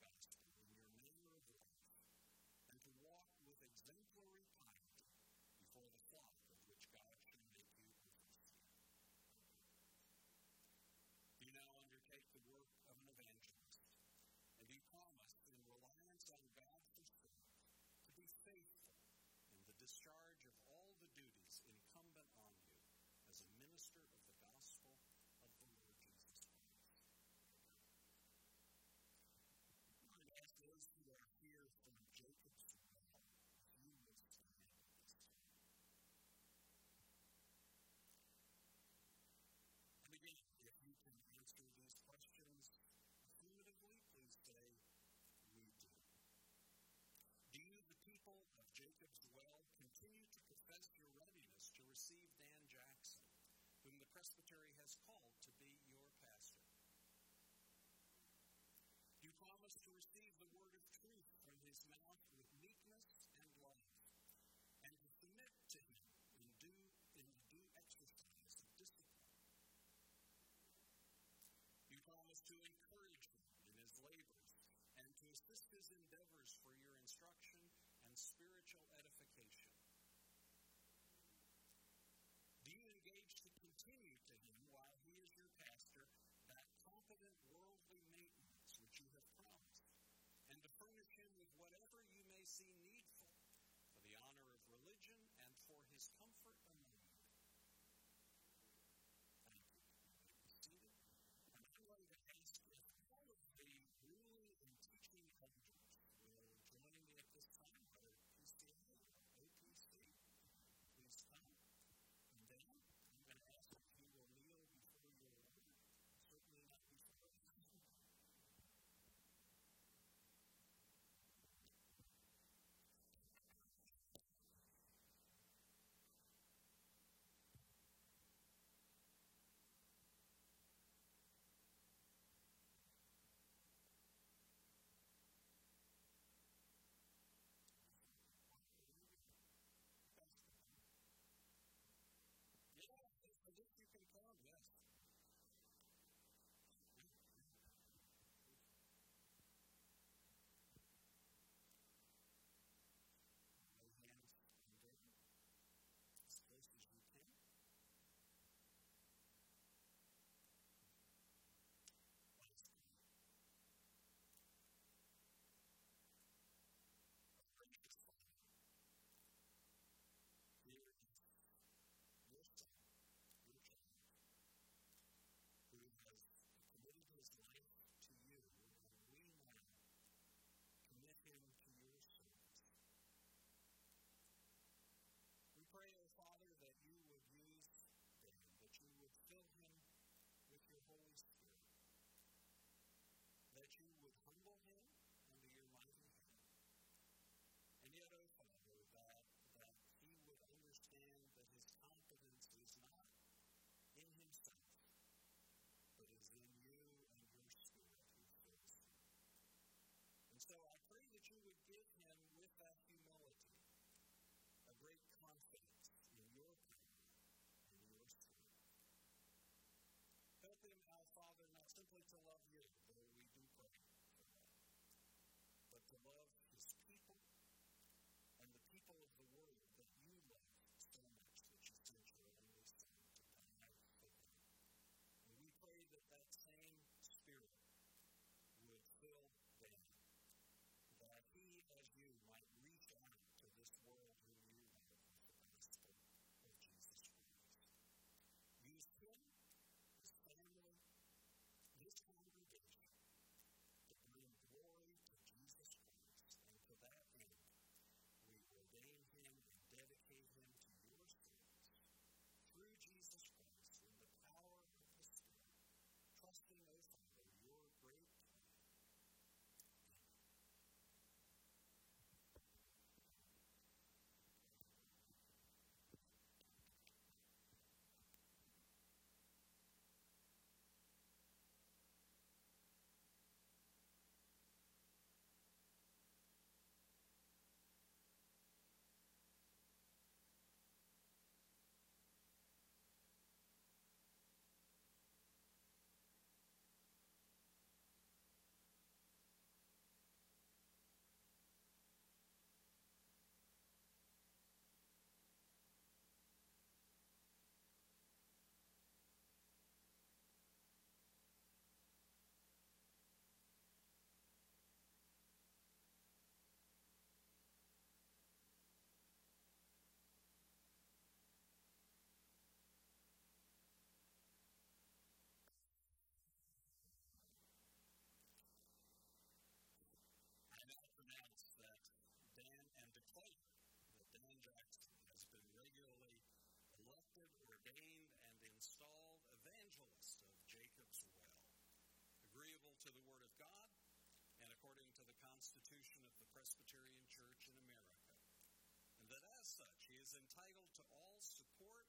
[350.15, 351.87] entitled to all support,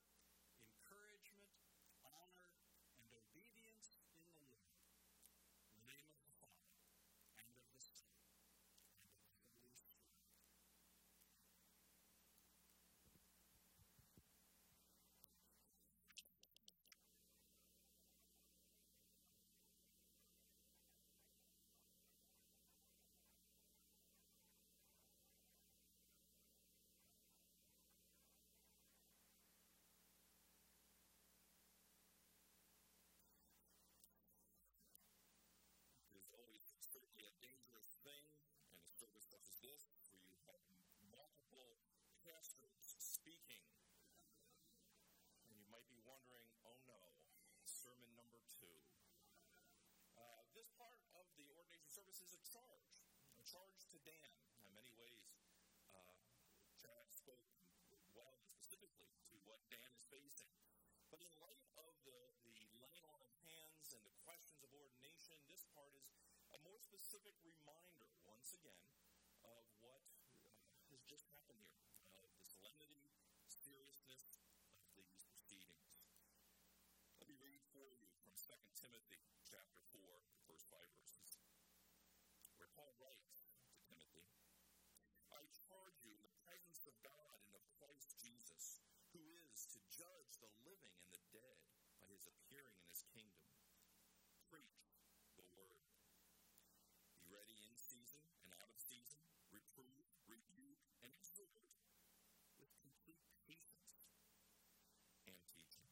[0.67, 1.55] encouragement,
[2.03, 2.51] honor,
[2.99, 4.75] and obedience in the Lord.
[5.63, 6.83] In the name of the Father,
[7.39, 8.19] and of the Son,
[8.99, 10.27] and of the Holy Spirit.
[36.07, 38.25] It is always certainly a dangerous thing,
[38.73, 40.65] and a service such as this, where you have
[41.13, 41.77] multiple
[42.25, 43.69] pastors speaking.
[45.45, 46.97] And you might be wondering, oh no,
[48.57, 48.77] two.
[50.17, 53.05] Uh, this part of the ordination service is a charge,
[53.37, 54.33] a charge to Dan.
[54.65, 55.37] In many ways,
[55.93, 56.17] uh,
[56.81, 57.45] Chad spoke
[58.17, 60.57] well and specifically to what Dan is facing.
[61.13, 62.17] But in light of the,
[62.49, 66.17] the laying on of hands and the questions of ordination, this part is
[66.57, 68.81] a more specific reminder, once again,
[69.45, 70.01] of what
[70.33, 70.57] uh,
[70.89, 73.13] has just happened here, of the solemnity,
[73.45, 74.41] seriousness
[74.81, 76.01] of these proceedings.
[77.21, 81.43] Let me read for you from 2 Timothy chapter 4, the first five verses,
[82.55, 84.31] where Paul writes to Timothy,
[85.27, 88.79] I charge you in the presence of God and of Christ Jesus,
[89.11, 91.59] who is to judge the living and the dead
[91.99, 93.51] by his appearing in his kingdom.
[94.47, 94.95] Preach
[95.35, 95.91] the word.
[97.11, 101.75] Be ready in season and out of season, reprove, rebuke, and exhort
[102.55, 103.99] with complete patience
[105.27, 105.91] and teaching.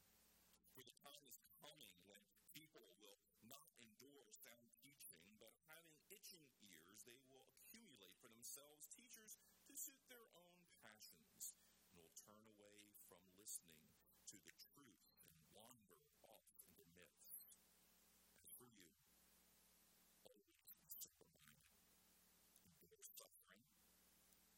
[0.79, 2.23] For the time is coming when
[2.55, 3.19] people will
[3.51, 9.35] not endure sound teaching, but having itching ears, they will accumulate for themselves teachers
[9.67, 13.91] to suit their own passions, and will turn away from listening
[14.31, 17.51] to the truth and wander off into myths.
[18.39, 18.95] As for you,
[20.23, 21.99] always be sober-minded,
[22.63, 23.67] endure suffering,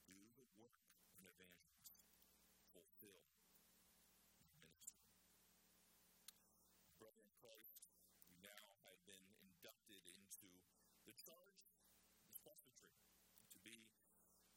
[0.05, 1.97] do the work of an evangelist,
[2.77, 3.25] fulfill
[4.37, 5.09] your ministry.
[7.01, 7.89] Brother in Christ,
[8.29, 10.53] you now have been inducted into
[11.09, 11.65] the charge
[12.29, 13.09] of presbytery
[13.57, 13.89] to be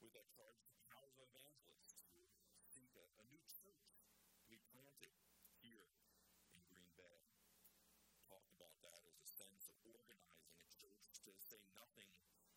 [0.01, 2.19] with that charge the powers of evangelists to
[2.67, 5.13] seek a, a new church to be planted
[5.61, 5.93] here
[6.49, 7.22] in Green Bay.
[8.26, 12.09] Talk about that as a sense of organizing a church to say nothing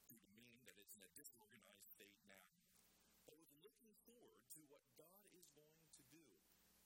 [0.09, 2.49] to mean that it's in a disorganized state now,
[3.29, 6.25] but with looking forward to what God is going to do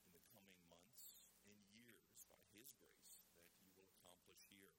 [0.03, 1.15] in the coming months
[1.47, 4.75] and years by His grace that you will accomplish here.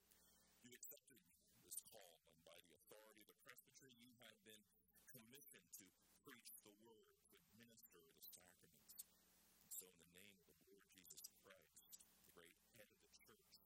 [0.61, 1.17] You accepted
[1.65, 4.61] this call, and by the authority of the presbytery, you have been
[5.09, 5.89] commissioned to
[6.21, 9.09] preach the word, to administer the sacraments.
[9.57, 13.15] And so, in the name of the Lord Jesus Christ, the great head of the
[13.17, 13.65] church,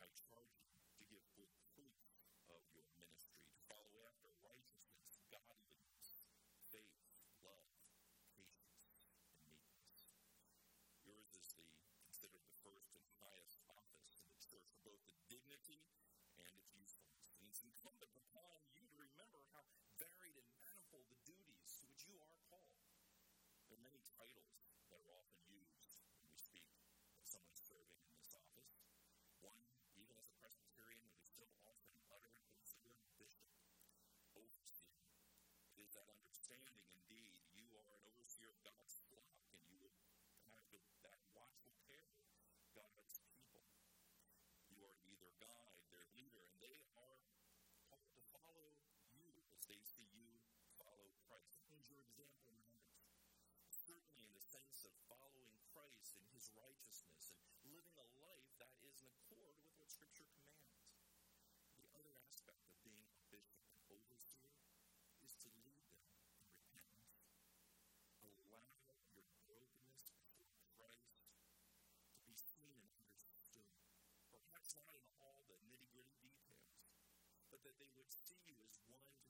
[0.00, 1.96] I charge you to give full proof
[2.48, 6.24] of your ministry, to follow after righteousness, godliness,
[6.72, 6.96] faith,
[7.44, 7.68] love,
[8.32, 8.96] patience,
[9.36, 10.08] and meekness.
[11.04, 11.68] Yours is the
[12.02, 15.84] considered the first and highest office in the church for both the dignity
[16.40, 17.51] and its usefulness.
[17.62, 19.62] And it's incumbent upon you to remember how
[19.94, 22.74] varied and manifold the duties to which you are called.
[23.70, 26.66] There are many titles that are often used when we speak
[27.14, 28.82] of someone serving in this office.
[29.46, 29.62] One,
[29.94, 33.46] even as a Presbyterian, who is still often uttered as the word bishop,
[34.34, 34.98] overseer.
[35.70, 39.94] It is that understanding, indeed, you are an overseer of God's flock, and you will
[40.50, 40.66] have
[41.06, 42.10] that watchful care
[42.58, 43.62] of God's people.
[44.66, 47.22] You are either guide, their leader, and they are called
[47.92, 48.72] to follow
[49.12, 50.32] you as they see you
[50.80, 51.68] follow Christ.
[51.68, 53.28] That means your example matters.
[53.68, 58.72] Certainly, in the sense of following Christ and his righteousness and living a life that
[58.80, 60.96] is in accord with what Scripture commands.
[61.76, 64.64] The other aspect of being a bishop and overseer
[65.20, 66.08] is to lead them
[66.40, 67.36] in repentance.
[68.24, 68.72] Allow
[69.12, 71.20] your brokenness before Christ
[72.08, 73.76] to be seen and understood.
[74.32, 76.96] Perhaps not in all the nitty gritty details,
[77.52, 79.21] but that they would see you as one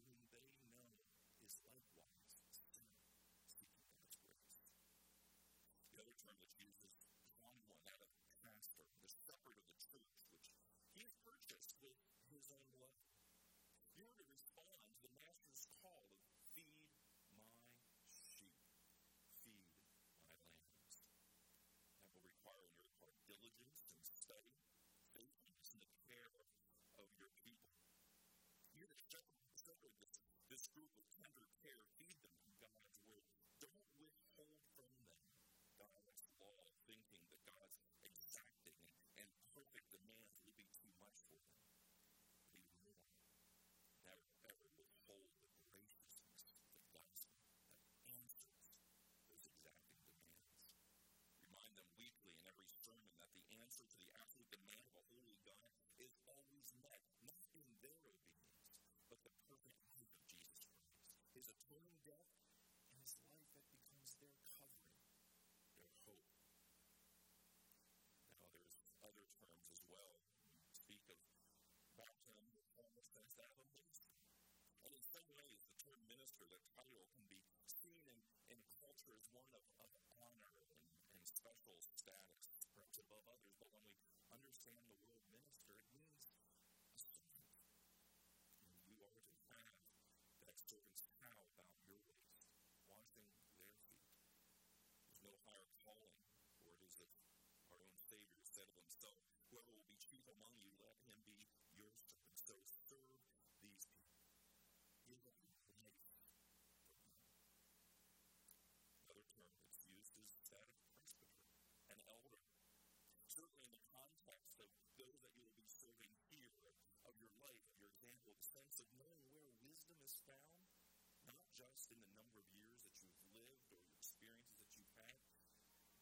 [121.71, 125.15] just in the number of years that you've lived or the experiences that you've had,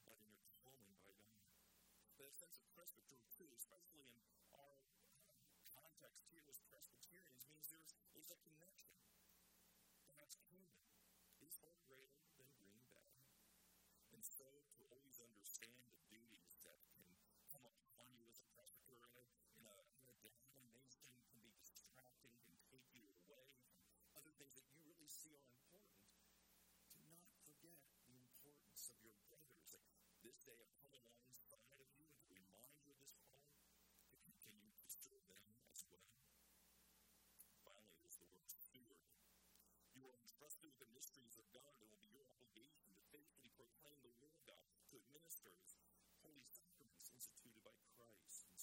[0.06, 1.44] but in your calling by God.
[2.16, 4.16] That sense of presbytery, too, especially in
[4.56, 4.80] our
[5.68, 9.09] context here as Presbyterians, means there's a connection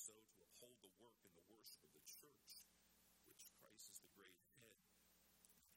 [0.07, 2.63] So to uphold the work and the worship of the church,
[3.27, 4.79] which Christ is the great head,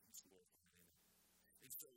[0.06, 1.18] he's glorified in it.
[1.58, 1.90] And so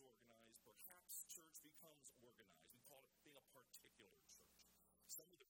[0.00, 2.72] organized, perhaps church becomes organized.
[2.72, 4.64] We call it being a particular church.
[5.04, 5.49] Some of the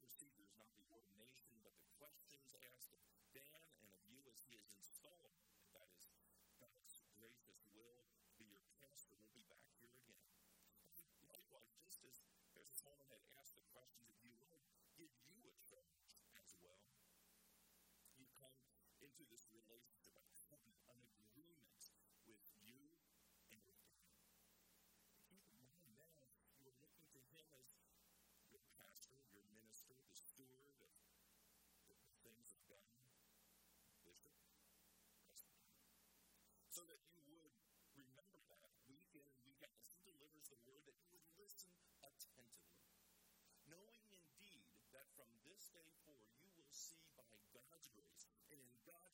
[45.81, 46.13] day for,
[46.45, 47.25] you will see by
[47.57, 49.10] God's grace and in God's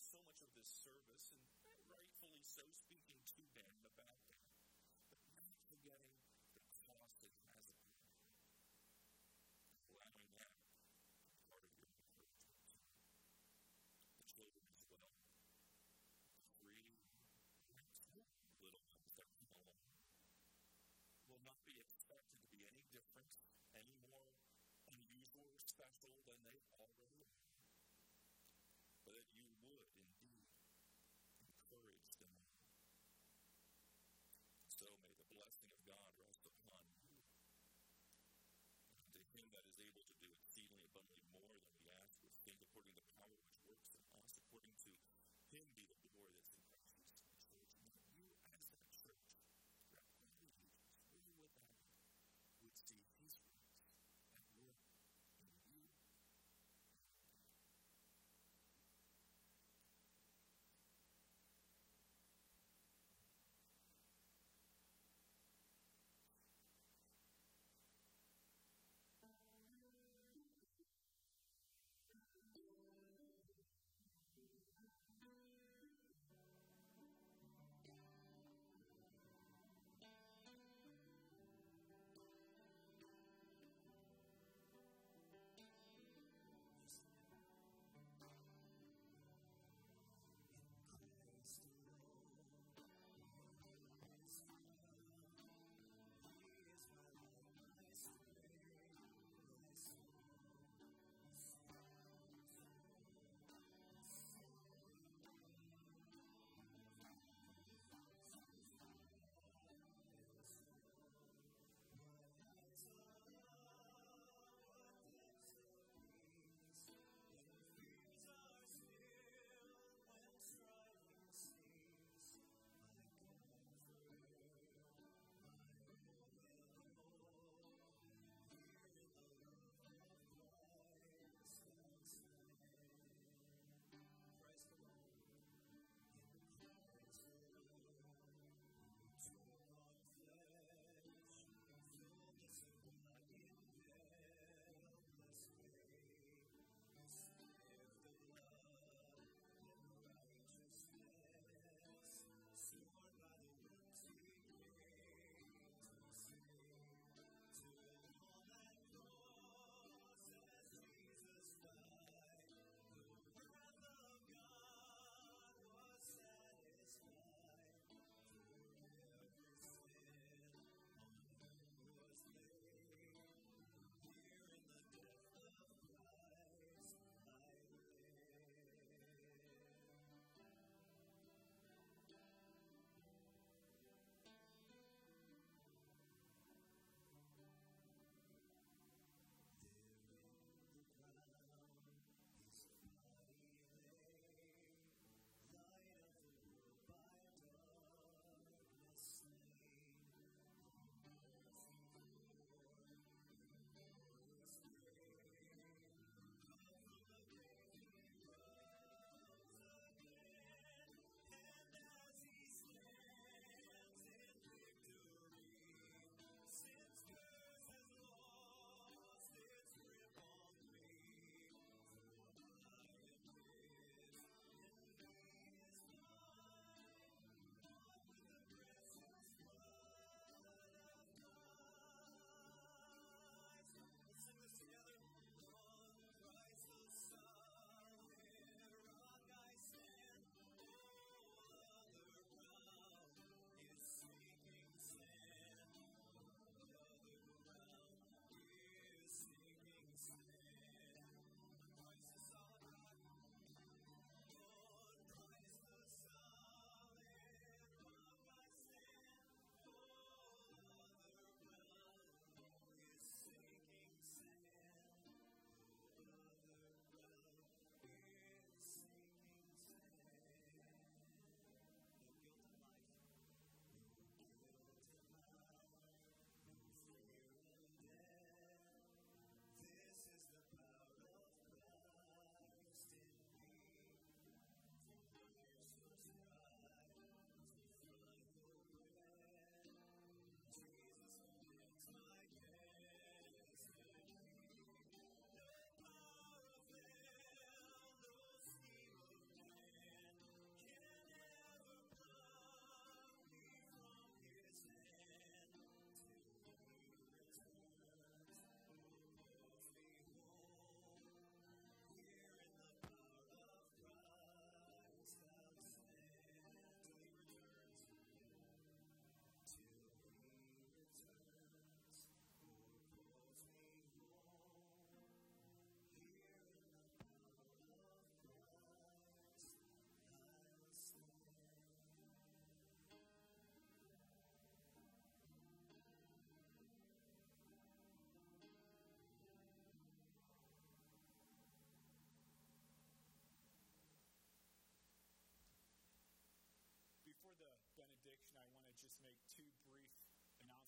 [0.00, 1.32] so much of this service,
[1.64, 3.05] and rightfully so, speaks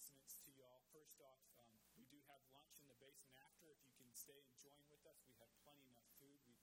[0.08, 0.80] announcements to y'all.
[0.88, 3.68] First off, um, we do have lunch in the basement after.
[3.68, 6.40] If you can stay and join with us, we have plenty enough food.
[6.48, 6.56] We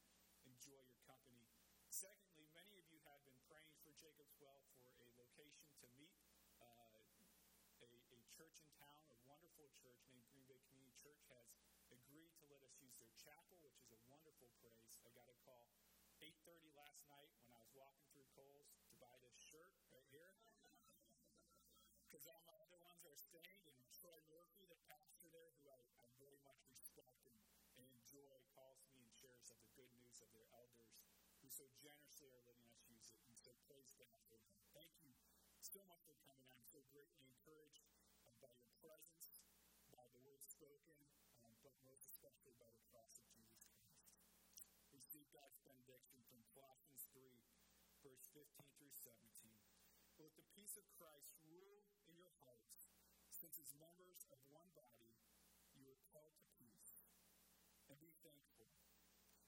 [0.49, 1.45] enjoy your company.
[1.93, 6.17] Secondly, many of you have been praying for Jacob's Well for a location to meet.
[6.57, 11.45] Uh, a, a church in town, a wonderful church named Green Bay Community Church, has
[11.93, 14.97] agreed to let us use their chapel, which is a wonderful praise.
[15.05, 15.69] I got a call
[16.17, 20.33] 8.30 last night when I was walking through Kohl's to buy this shirt right here.
[22.09, 22.54] Because all my
[23.35, 27.35] stained, and Troy Murphy, the pastor there, who I, I very much respect and,
[27.75, 30.95] and enjoy, calls me and shares of the good news of their elders
[31.43, 33.19] who so generously are letting us use it.
[33.27, 34.55] And so praise God for them.
[34.71, 35.11] Thank you
[35.67, 36.47] so much for coming.
[36.47, 37.83] I'm so greatly encouraged
[38.23, 39.43] uh, by your presence,
[39.91, 40.95] by the words spoken,
[41.43, 44.15] um, but most especially by the cross of Jesus Christ.
[44.95, 47.19] Receive God's benediction from Colossians 3,
[47.99, 48.47] verse 15
[48.79, 49.27] through 17.
[50.23, 52.87] Let the peace of Christ rule in your hearts,
[53.45, 55.13] since as members of one body
[55.77, 56.97] you are called to peace.
[57.85, 58.73] And be thankful.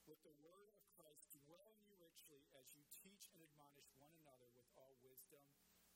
[0.06, 4.14] Let the word of Christ dwell in you richly as you teach and admonish one
[4.22, 5.42] another with all wisdom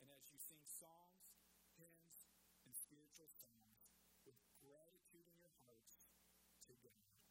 [0.01, 1.45] and as you sing psalms,
[1.77, 2.25] hymns,
[2.65, 3.93] and spiritual songs
[4.25, 6.09] with gratitude in your hearts
[6.65, 7.21] to God.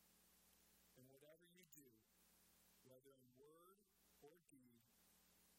[0.95, 1.91] And whatever you do,
[2.87, 3.83] whether in word
[4.23, 4.87] or deed,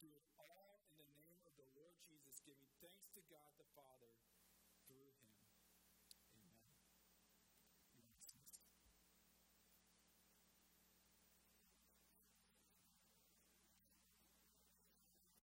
[0.00, 3.68] do it all in the name of the Lord Jesus, giving thanks to God the
[3.76, 4.08] Father